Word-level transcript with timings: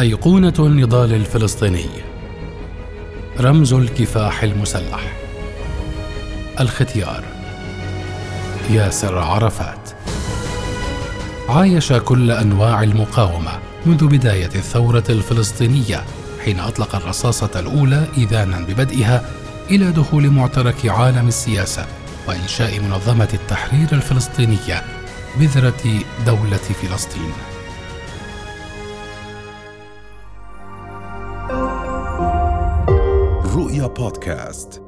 أيقونة 0.00 0.54
النضال 0.58 1.14
الفلسطيني. 1.14 1.86
رمز 3.40 3.72
الكفاح 3.72 4.42
المسلح. 4.42 5.12
الختيار. 6.60 7.24
ياسر 8.70 9.18
عرفات. 9.18 9.90
عايش 11.48 11.92
كل 11.92 12.30
أنواع 12.30 12.82
المقاومة 12.82 13.50
منذ 13.86 14.06
بداية 14.06 14.50
الثورة 14.54 15.04
الفلسطينية 15.10 16.04
حين 16.44 16.60
أطلق 16.60 16.96
الرصاصة 16.96 17.50
الأولى 17.60 18.06
إذانا 18.16 18.60
ببدئها 18.60 19.30
إلى 19.70 19.92
دخول 19.92 20.30
معترك 20.30 20.86
عالم 20.86 21.28
السياسة 21.28 21.86
وإنشاء 22.28 22.80
منظمة 22.80 23.28
التحرير 23.34 23.88
الفلسطينية 23.92 24.82
بذرة 25.36 26.00
دولة 26.26 26.56
فلسطين. 26.56 27.55
بودكاست 33.86 34.82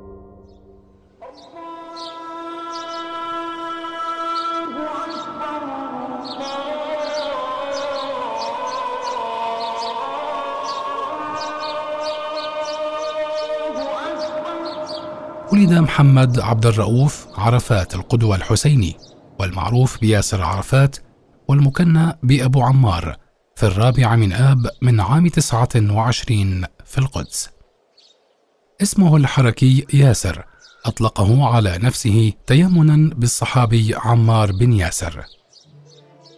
ولد 15.53 15.73
محمد 15.73 16.41
عبد 16.41 16.67
الرؤوف 16.67 17.27
عرفات 17.37 17.95
القدوة 17.95 18.37
الحسيني 18.37 18.97
والمعروف 19.41 20.01
بياسر 20.01 20.43
عرفات 20.43 20.97
والمكنى 21.49 22.19
بأبو 22.23 22.63
عمار 22.63 23.17
في 23.57 23.67
الرابع 23.67 24.17
من 24.17 24.33
آب 24.33 24.71
من 24.83 25.01
عام 25.01 25.29
29 25.29 26.65
في 26.85 26.99
القدس. 26.99 27.58
اسمه 28.83 29.17
الحركي 29.17 29.87
ياسر. 29.95 30.45
أطلقه 30.87 31.47
على 31.47 31.79
نفسه 31.83 32.33
تيمنا 32.47 33.15
بالصحابي 33.15 33.95
عمار 33.97 34.53
بن 34.53 34.73
ياسر. 34.73 35.25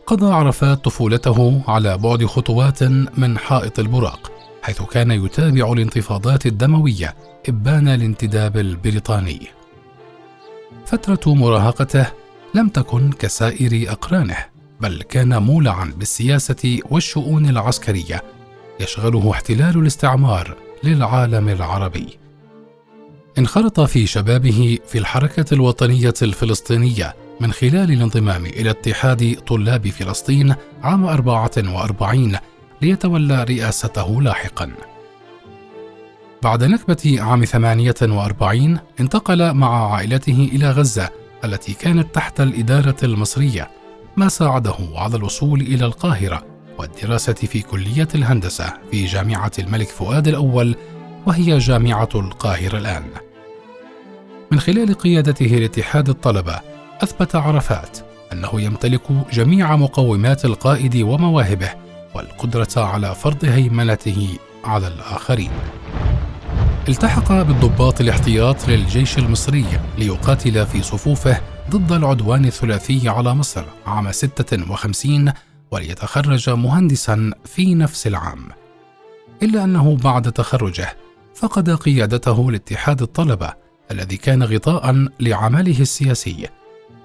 قضى 0.06 0.32
عرفات 0.32 0.84
طفولته 0.84 1.62
على 1.68 1.98
بعد 1.98 2.24
خطوات 2.24 2.82
من 3.18 3.38
حائط 3.38 3.78
البراق 3.78 4.32
حيث 4.62 4.82
كان 4.82 5.10
يتابع 5.10 5.72
الانتفاضات 5.72 6.46
الدموية 6.46 7.16
إبان 7.48 7.88
الانتداب 7.88 8.56
البريطاني. 8.56 9.46
فترة 10.86 11.34
مراهقته 11.34 12.06
لم 12.54 12.68
تكن 12.68 13.12
كسائر 13.12 13.92
أقرانه 13.92 14.46
بل 14.80 15.02
كان 15.02 15.42
مولعا 15.42 15.92
بالسياسة 15.96 16.78
والشؤون 16.90 17.48
العسكرية 17.48 18.22
يشغله 18.80 19.30
احتلال 19.30 19.78
الاستعمار 19.78 20.56
للعالم 20.84 21.48
العربي. 21.48 22.19
انخرط 23.40 23.80
في 23.80 24.06
شبابه 24.06 24.78
في 24.86 24.98
الحركة 24.98 25.54
الوطنية 25.54 26.14
الفلسطينية 26.22 27.14
من 27.40 27.52
خلال 27.52 27.92
الانضمام 27.92 28.46
إلى 28.46 28.70
اتحاد 28.70 29.36
طلاب 29.46 29.88
فلسطين 29.88 30.54
عام 30.82 31.04
44 31.04 32.36
ليتولى 32.82 33.44
رئاسته 33.44 34.22
لاحقا 34.22 34.72
بعد 36.42 36.64
نكبة 36.64 37.16
عام 37.20 37.44
48 37.44 38.78
انتقل 39.00 39.54
مع 39.54 39.94
عائلته 39.94 40.48
إلى 40.52 40.70
غزة 40.70 41.08
التي 41.44 41.74
كانت 41.74 42.14
تحت 42.14 42.40
الإدارة 42.40 42.96
المصرية 43.02 43.70
ما 44.16 44.28
ساعده 44.28 44.76
على 44.94 45.16
الوصول 45.16 45.60
إلى 45.60 45.84
القاهرة 45.84 46.44
والدراسة 46.78 47.32
في 47.32 47.62
كلية 47.62 48.08
الهندسة 48.14 48.72
في 48.90 49.06
جامعة 49.06 49.52
الملك 49.58 49.88
فؤاد 49.88 50.28
الأول 50.28 50.76
وهي 51.26 51.58
جامعة 51.58 52.08
القاهرة 52.14 52.78
الآن. 52.78 53.29
من 54.50 54.60
خلال 54.60 54.94
قيادته 54.94 55.46
لاتحاد 55.46 56.08
الطلبة 56.08 56.60
أثبت 57.02 57.36
عرفات 57.36 57.98
أنه 58.32 58.60
يمتلك 58.60 59.02
جميع 59.32 59.76
مقومات 59.76 60.44
القائد 60.44 60.96
ومواهبه 60.96 61.70
والقدرة 62.14 62.68
على 62.76 63.14
فرض 63.14 63.44
هيمنته 63.44 64.28
على 64.64 64.88
الآخرين. 64.88 65.50
التحق 66.88 67.32
بالضباط 67.42 68.00
الاحتياط 68.00 68.68
للجيش 68.68 69.18
المصري 69.18 69.66
ليقاتل 69.98 70.66
في 70.66 70.82
صفوفه 70.82 71.40
ضد 71.70 71.92
العدوان 71.92 72.44
الثلاثي 72.44 73.08
على 73.08 73.34
مصر 73.34 73.64
عام 73.86 74.12
56 74.12 75.32
وليتخرج 75.70 76.50
مهندسا 76.50 77.32
في 77.44 77.74
نفس 77.74 78.06
العام. 78.06 78.48
إلا 79.42 79.64
أنه 79.64 79.96
بعد 79.96 80.32
تخرجه 80.32 80.96
فقد 81.34 81.70
قيادته 81.70 82.50
لاتحاد 82.50 83.02
الطلبة 83.02 83.69
الذي 83.90 84.16
كان 84.16 84.42
غطاء 84.42 85.08
لعمله 85.20 85.80
السياسي، 85.80 86.48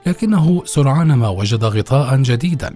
لكنه 0.06 0.66
سرعان 0.66 1.14
ما 1.14 1.30
وجد 1.30 1.64
غطاء 1.64 2.22
جديدا 2.22 2.74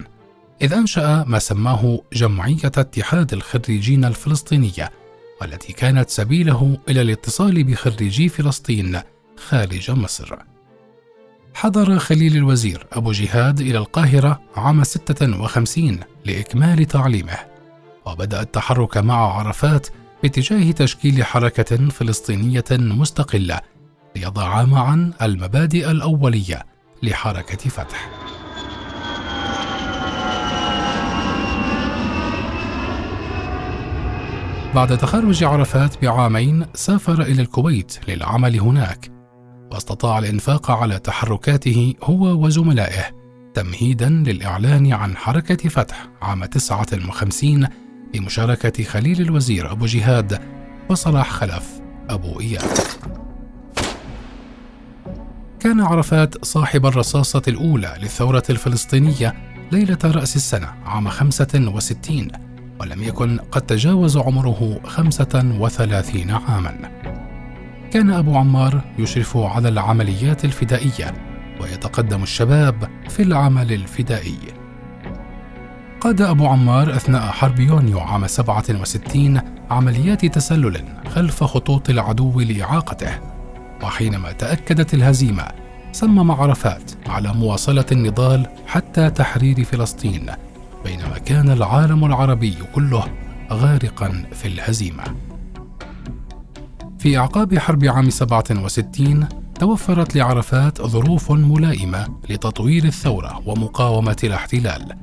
إذ 0.62 0.74
أنشأ 0.74 1.26
ما 1.28 1.40
سماه 1.40 2.00
جمعية 2.14 2.66
اتحاد 2.66 3.34
الخريجين 3.34 4.06
الفلسطينية 4.06 4.92
والتي 5.42 5.74
كانت 5.74 6.10
سبيله 6.10 6.78
إلى 6.90 7.02
الاتصال 7.02 7.64
بخريجي 7.64 8.30
فلسطين 8.30 9.02
خارج 9.38 9.92
مصر. 9.92 10.36
حضر 11.54 12.00
خليل 12.00 12.36
الوزير 12.36 12.88
أبو 12.94 13.12
جهاد 13.12 13.62
إلى 13.62 13.78
القاهرة 13.78 14.42
عام 14.56 14.84
56 14.84 16.00
لإكمال 16.26 16.86
تعليمه، 16.86 17.38
وبدأ 18.06 18.42
التحرك 18.42 18.98
مع 18.98 19.34
عرفات 19.34 19.88
باتجاه 20.24 20.72
تشكيل 20.72 21.24
حركة 21.24 21.90
فلسطينية 21.90 22.66
مستقلة 22.72 23.60
ليضعا 24.16 24.64
معا 24.64 25.12
المبادئ 25.22 25.92
الأولية 25.92 26.66
لحركة 27.04 27.70
فتح. 27.70 28.10
بعد 34.76 34.98
تخرج 34.98 35.44
عرفات 35.44 36.02
بعامين 36.02 36.66
سافر 36.74 37.22
إلى 37.22 37.42
الكويت 37.42 38.10
للعمل 38.10 38.60
هناك 38.60 39.12
واستطاع 39.72 40.20
الإنفاق 40.20 40.72
على 40.72 41.00
تحركاته 41.00 41.94
هو 42.04 42.46
وزملائه 42.46 43.06
تمهيدا 43.54 44.10
للإعلان 44.10 44.94
عن 44.94 45.18
حركة 45.18 45.70
فتح 45.70 46.08
عام 46.22 46.46
59 46.46 47.68
بمشاركة 48.14 48.84
خليل 48.84 49.22
الوزير 49.22 49.72
أبو 49.72 49.86
جهاد 49.86 50.42
وصلاح 50.90 51.30
خلف 51.32 51.82
أبو 52.10 52.40
إياد 52.40 52.80
كان 55.60 55.82
عرفات 55.82 56.46
صاحب 56.46 56.86
الرصاصة 56.86 57.42
الأولى 57.48 57.96
للثورة 58.02 58.44
الفلسطينية 58.50 59.34
ليلة 59.72 59.98
رأس 60.06 60.36
السنة 60.36 60.68
عام 60.86 61.10
65 61.10 62.28
ولم 62.80 63.04
يكن 63.04 63.40
قد 63.52 63.62
تجاوز 63.62 64.18
عمره 64.18 64.80
35 64.86 66.32
عاما. 66.32 66.92
كان 67.92 68.12
أبو 68.12 68.38
عمار 68.38 68.82
يشرف 69.00 69.38
على 69.38 69.70
العمليات 69.70 70.46
الفدائية 70.46 71.14
ويتقدم 71.62 72.24
الشباب 72.24 72.90
في 73.10 73.24
العمل 73.24 73.74
الفدائي. 73.74 74.40
قاد 76.02 76.22
أبو 76.22 76.48
عمار 76.48 76.96
أثناء 76.96 77.32
حرب 77.32 77.60
يونيو 77.60 78.00
عام 78.00 78.28
67 78.28 79.42
عمليات 79.70 80.26
تسلل 80.26 80.84
خلف 81.08 81.44
خطوط 81.44 81.90
العدو 81.90 82.40
لإعاقته. 82.40 83.39
وحينما 83.84 84.32
تأكدت 84.32 84.94
الهزيمة 84.94 85.48
صمم 85.92 86.32
عرفات 86.32 86.92
على 87.08 87.34
مواصلة 87.34 87.86
النضال 87.92 88.48
حتى 88.68 89.10
تحرير 89.10 89.64
فلسطين 89.64 90.26
بينما 90.86 91.18
كان 91.18 91.50
العالم 91.50 92.06
العربي 92.06 92.56
كله 92.76 93.04
غارقا 93.52 94.26
في 94.32 94.48
الهزيمة. 94.48 95.04
في 97.00 97.18
أعقاب 97.18 97.58
حرب 97.58 97.86
عام 97.86 98.10
67 98.10 99.28
توفرت 99.60 100.16
لعرفات 100.16 100.82
ظروف 100.82 101.32
ملائمة 101.32 102.08
لتطوير 102.30 102.84
الثورة 102.84 103.42
ومقاومة 103.46 104.18
الاحتلال 104.24 104.96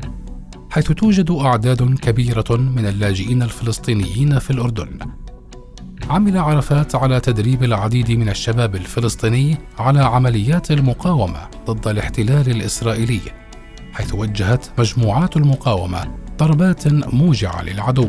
حيث 0.71 0.93
توجد 0.93 1.31
أعداد 1.31 1.99
كبيرة 1.99 2.57
من 2.57 2.87
اللاجئين 2.87 3.43
الفلسطينيين 3.43 4.39
في 4.39 4.51
الأردن. 4.51 4.99
عمل 6.11 6.39
عرفات 6.39 6.95
على 6.95 7.21
تدريب 7.21 7.65
العديد 7.65 8.11
من 8.11 8.29
الشباب 8.29 8.75
الفلسطيني 8.75 9.59
على 9.79 10.01
عمليات 10.01 10.71
المقاومة 10.71 11.49
ضد 11.67 11.89
الاحتلال 11.89 12.51
الإسرائيلي 12.51 13.21
حيث 13.93 14.15
وجهت 14.15 14.67
مجموعات 14.79 15.37
المقاومة 15.37 16.05
ضربات 16.39 16.89
موجعة 17.15 17.63
للعدو 17.63 18.09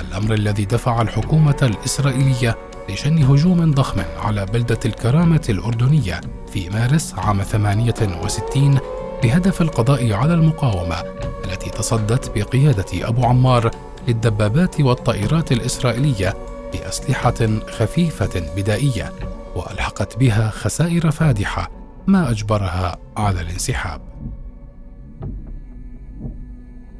الأمر 0.00 0.34
الذي 0.34 0.64
دفع 0.64 1.02
الحكومة 1.02 1.56
الإسرائيلية 1.62 2.56
لشن 2.88 3.22
هجوم 3.22 3.70
ضخم 3.74 4.02
على 4.18 4.46
بلدة 4.46 4.80
الكرامة 4.84 5.44
الأردنية 5.48 6.20
في 6.52 6.70
مارس 6.70 7.14
عام 7.14 7.42
68 7.42 8.78
بهدف 9.22 9.62
القضاء 9.62 10.12
على 10.12 10.34
المقاومة 10.34 10.96
التي 11.44 11.70
تصدت 11.70 12.38
بقيادة 12.38 13.08
أبو 13.08 13.26
عمار 13.26 13.70
للدبابات 14.08 14.80
والطائرات 14.80 15.52
الإسرائيلية 15.52 16.34
بأسلحة 16.72 17.60
خفيفة 17.66 18.54
بدائية 18.56 19.12
وألحقت 19.56 20.18
بها 20.18 20.50
خسائر 20.50 21.10
فادحة 21.10 21.70
ما 22.06 22.30
أجبرها 22.30 22.96
على 23.16 23.40
الانسحاب. 23.40 24.00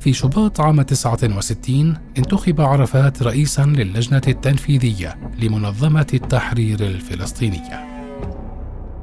في 0.01 0.13
شباط 0.13 0.61
عام 0.61 0.83
69 0.83 1.95
انتخب 2.19 2.61
عرفات 2.61 3.23
رئيسا 3.23 3.63
للجنة 3.63 4.23
التنفيذية 4.29 5.19
لمنظمة 5.39 6.07
التحرير 6.15 6.81
الفلسطينية. 6.81 7.87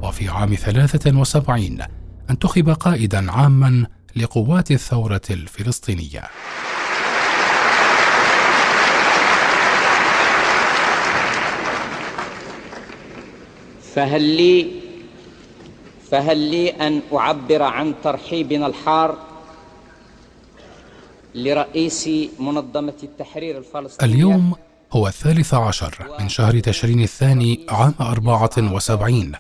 وفي 0.04 0.30
عام 0.30 0.56
73 0.56 1.78
انتخب 2.30 2.70
قائدا 2.70 3.32
عاما 3.32 3.86
لقوات 4.16 4.72
الثورة 4.72 5.22
الفلسطينية. 5.30 6.24
فهل 13.96 14.22
لي 14.22 14.72
فهل 16.12 16.38
لي 16.38 16.70
أن 16.70 17.02
أعبر 17.14 17.62
عن 17.62 17.94
ترحيبنا 18.04 18.68
الحار 18.68 19.18
لرئيس 21.36 22.10
منظمة 22.40 22.94
التحرير 23.04 23.58
الفلسطينية؟ 23.58 24.14
اليوم 24.14 24.56
هو 24.92 25.08
الثالث 25.08 25.54
عشر 25.54 26.18
من 26.20 26.30
شهر 26.30 26.60
تشرين 26.60 27.02
الثاني 27.02 27.66
عام 27.70 27.94
أربعة 28.02 28.50
وسبعين. 28.58 29.32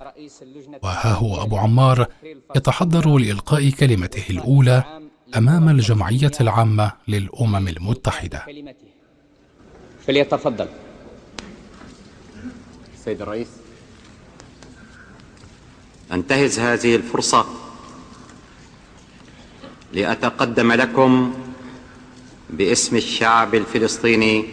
وها 0.84 1.14
هو 1.14 1.44
أبو 1.44 1.58
عمار 1.58 2.08
يتحضر 2.56 3.18
لإلقاء 3.18 3.70
كلمته 3.70 4.24
الأولى 4.30 4.84
أمام 5.38 5.70
الجمعية 5.70 6.32
العامة 6.42 6.92
للأمم 7.08 7.68
المتحدة. 7.68 8.46
فليتفضل. 10.08 10.68
سيد 13.06 13.22
الرئيس 13.22 13.63
انتهز 16.12 16.60
هذه 16.60 16.96
الفرصة 16.96 17.46
لأتقدم 19.94 20.72
لكم 20.72 21.34
باسم 22.50 22.96
الشعب 22.96 23.56
الفلسطيني 23.56 24.46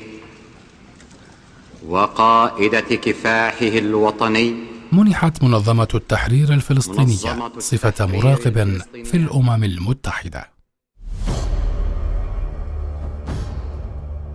وقائدة 1.89 2.81
كفاحه 2.81 3.79
الوطني 3.79 4.55
منحت 4.93 5.43
منظمة 5.43 5.89
التحرير 5.95 6.53
الفلسطينية 6.53 7.53
صفة 7.59 8.07
مراقب 8.07 8.83
في 9.05 9.17
الأمم 9.17 9.65
المتحدة. 9.65 10.51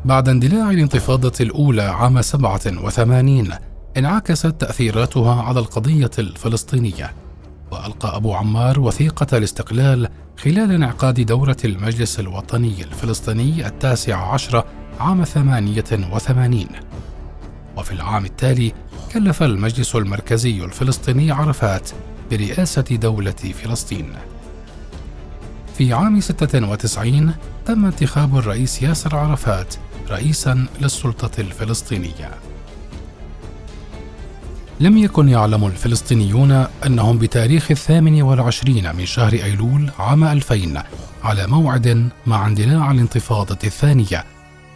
بعد 0.05 0.29
اندلاع 0.29 0.71
الانتفاضة 0.71 1.33
الأولى 1.39 1.81
عام 1.81 2.21
87 2.21 3.49
انعكست 3.97 4.47
تأثيراتها 4.47 5.41
على 5.41 5.59
القضية 5.59 6.11
الفلسطينية، 6.19 7.13
وألقى 7.71 8.15
أبو 8.15 8.33
عمار 8.33 8.79
وثيقة 8.79 9.37
الاستقلال 9.37 10.09
خلال 10.37 10.71
انعقاد 10.71 11.21
دورة 11.21 11.57
المجلس 11.65 12.19
الوطني 12.19 12.83
الفلسطيني 12.83 13.67
التاسع 13.67 14.33
عشر 14.33 14.63
عام 14.99 15.23
88 15.23 16.67
وفي 17.77 17.91
العام 17.91 18.25
التالي 18.25 18.73
كلف 19.13 19.43
المجلس 19.43 19.95
المركزي 19.95 20.65
الفلسطيني 20.65 21.31
عرفات 21.31 21.89
برئاسة 22.31 22.81
دولة 22.81 23.31
فلسطين. 23.31 24.13
في 25.77 25.93
عام 25.93 26.19
96 26.19 27.33
تم 27.65 27.85
انتخاب 27.85 28.37
الرئيس 28.37 28.81
ياسر 28.81 29.15
عرفات 29.15 29.75
رئيسا 30.09 30.65
للسلطة 30.81 31.41
الفلسطينية. 31.41 32.31
لم 34.79 34.97
يكن 34.97 35.29
يعلم 35.29 35.65
الفلسطينيون 35.65 36.51
أنهم 36.85 37.17
بتاريخ 37.17 37.71
الثامن 37.71 38.21
والعشرين 38.21 38.95
من 38.95 39.05
شهر 39.05 39.33
أيلول 39.33 39.91
عام 39.99 40.23
2000 40.23 40.83
على 41.23 41.47
موعد 41.47 42.09
مع 42.25 42.47
اندلاع 42.47 42.91
الانتفاضة 42.91 43.57
الثانية 43.63 44.25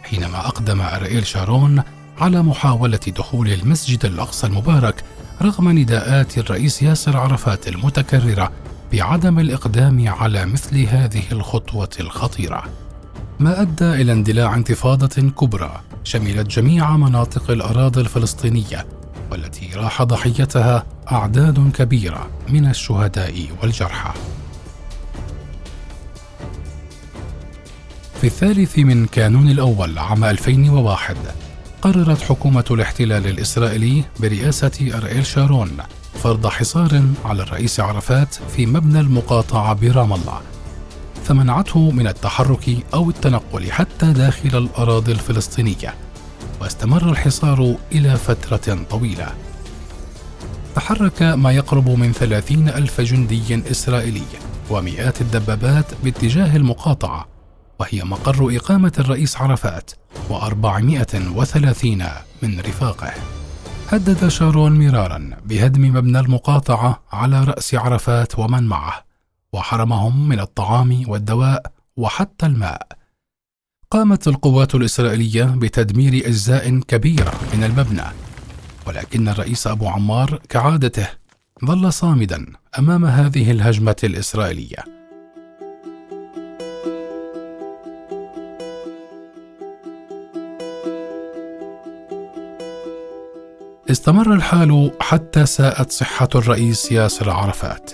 حينما 0.02 0.38
أقدم 0.38 0.80
أرائيل 0.80 1.26
شارون 1.26 1.82
على 2.18 2.42
محاولة 2.42 3.00
دخول 3.16 3.48
المسجد 3.52 4.04
الأقصى 4.04 4.46
المبارك 4.46 5.04
رغم 5.42 5.68
نداءات 5.68 6.38
الرئيس 6.38 6.82
ياسر 6.82 7.16
عرفات 7.16 7.68
المتكررة 7.68 8.52
بعدم 8.92 9.38
الإقدام 9.38 10.08
على 10.08 10.46
مثل 10.46 10.78
هذه 10.78 11.22
الخطوة 11.32 11.90
الخطيرة. 12.00 12.64
ما 13.40 13.60
أدى 13.60 13.84
إلى 13.92 14.12
اندلاع 14.12 14.54
انتفاضة 14.54 15.30
كبرى 15.30 15.80
شملت 16.04 16.46
جميع 16.46 16.96
مناطق 16.96 17.50
الأراضي 17.50 18.00
الفلسطينية 18.00 18.86
والتي 19.30 19.70
راح 19.74 20.02
ضحيتها 20.02 20.86
أعداد 21.12 21.72
كبيرة 21.74 22.30
من 22.48 22.66
الشهداء 22.66 23.46
والجرحى. 23.62 24.12
في 28.20 28.26
الثالث 28.26 28.78
من 28.78 29.06
كانون 29.06 29.48
الأول 29.48 29.98
عام 29.98 30.24
2001 30.24 31.16
قررت 31.82 32.22
حكومة 32.22 32.64
الاحتلال 32.70 33.26
الإسرائيلي 33.26 34.04
برئاسة 34.20 34.90
أرائيل 34.94 35.26
شارون 35.26 35.70
فرض 36.22 36.46
حصار 36.46 37.02
على 37.24 37.42
الرئيس 37.42 37.80
عرفات 37.80 38.34
في 38.34 38.66
مبنى 38.66 39.00
المقاطعة 39.00 39.72
برام 39.74 40.12
الله 40.12 40.40
فمنعته 41.24 41.90
من 41.90 42.06
التحرك 42.06 42.76
أو 42.94 43.10
التنقل 43.10 43.72
حتى 43.72 44.12
داخل 44.12 44.58
الأراضي 44.58 45.12
الفلسطينية 45.12 45.94
واستمر 46.60 47.10
الحصار 47.10 47.76
إلى 47.92 48.16
فترة 48.16 48.84
طويلة. 48.90 49.28
تحرك 50.74 51.22
ما 51.22 51.52
يقرب 51.52 51.88
من 51.88 52.12
ثلاثين 52.12 52.68
ألف 52.68 53.00
جندي 53.00 53.70
إسرائيلي 53.70 54.22
ومئات 54.70 55.20
الدبابات 55.20 55.86
باتجاه 56.04 56.56
المقاطعة 56.56 57.28
وهي 57.78 58.04
مقر 58.04 58.56
إقامة 58.56 58.92
الرئيس 58.98 59.36
عرفات 59.36 59.90
وأربعمائة 60.30 61.30
وثلاثين 61.34 62.06
من 62.42 62.60
رفاقه. 62.60 63.12
هدد 63.88 64.28
شارون 64.28 64.86
مرارا 64.86 65.30
بهدم 65.44 65.82
مبنى 65.82 66.20
المقاطعة 66.20 67.02
على 67.12 67.44
رأس 67.44 67.74
عرفات 67.74 68.38
ومن 68.38 68.62
معه 68.62 69.04
وحرمهم 69.52 70.28
من 70.28 70.40
الطعام 70.40 71.02
والدواء 71.08 71.62
وحتى 71.96 72.46
الماء. 72.46 72.99
قامت 73.92 74.28
القوات 74.28 74.74
الإسرائيلية 74.74 75.44
بتدمير 75.44 76.26
أجزاء 76.26 76.80
كبيرة 76.80 77.32
من 77.54 77.64
المبنى 77.64 78.02
ولكن 78.86 79.28
الرئيس 79.28 79.66
أبو 79.66 79.88
عمار 79.88 80.40
كعادته 80.48 81.08
ظل 81.64 81.92
صامدا 81.92 82.46
أمام 82.78 83.04
هذه 83.04 83.50
الهجمة 83.50 83.96
الإسرائيلية 84.04 84.84
استمر 93.90 94.34
الحال 94.34 94.90
حتى 95.00 95.46
ساءت 95.46 95.92
صحة 95.92 96.28
الرئيس 96.34 96.92
ياسر 96.92 97.30
عرفات. 97.30 97.90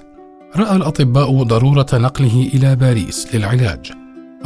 رأى 0.57 0.77
الأطباء 0.77 1.43
ضرورة 1.43 1.87
نقله 1.93 2.51
إلى 2.55 2.77
باريس 2.77 3.35
للعلاج. 3.35 3.96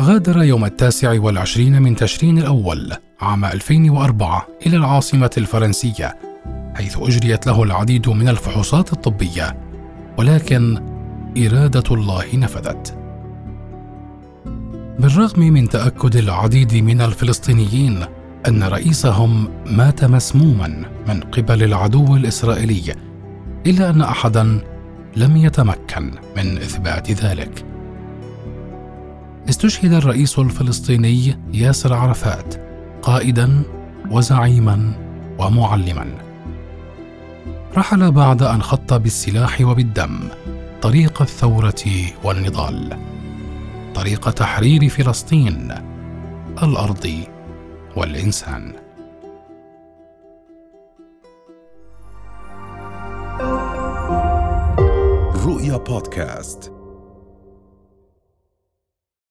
غادر 0.01 0.43
يوم 0.43 0.65
التاسع 0.65 1.21
والعشرين 1.21 1.83
من 1.83 1.97
تشرين 1.97 2.39
الأول 2.39 2.93
عام 3.21 3.45
2004 3.45 4.47
إلى 4.67 4.77
العاصمة 4.77 5.31
الفرنسية 5.39 6.17
حيث 6.75 6.97
أجريت 6.99 7.47
له 7.47 7.63
العديد 7.63 8.09
من 8.09 8.29
الفحوصات 8.29 8.93
الطبية 8.93 9.57
ولكن 10.19 10.79
إرادة 11.39 11.83
الله 11.91 12.25
نفذت. 12.35 12.99
بالرغم 14.99 15.41
من 15.41 15.69
تأكد 15.69 16.17
العديد 16.17 16.75
من 16.75 17.01
الفلسطينيين 17.01 18.05
أن 18.49 18.63
رئيسهم 18.63 19.49
مات 19.67 20.05
مسموما 20.05 20.85
من 21.09 21.21
قبل 21.21 21.63
العدو 21.63 22.17
الإسرائيلي 22.17 22.95
إلا 23.67 23.91
أن 23.91 24.03
احدا 24.03 24.61
لم 25.17 25.37
يتمكن 25.37 26.11
من 26.37 26.57
إثبات 26.57 27.11
ذلك 27.11 27.70
استشهد 29.51 29.93
الرئيس 29.93 30.39
الفلسطيني 30.39 31.39
ياسر 31.53 31.95
عرفات 31.95 32.55
قائدا 33.03 33.63
وزعيما 34.11 34.93
ومعلما. 35.39 36.07
رحل 37.77 38.13
بعد 38.13 38.43
أن 38.43 38.63
خط 38.63 38.95
بالسلاح 38.95 39.61
وبالدم 39.61 40.21
طريق 40.83 41.23
الثورة 41.23 41.85
والنضال 42.25 42.99
طريق 43.95 44.31
تحرير 44.31 44.89
فلسطين 44.89 45.75
الأرض 46.63 47.25
والإنسان. 47.97 48.73
رؤيا 55.45 55.77
بودكاست. 55.77 56.80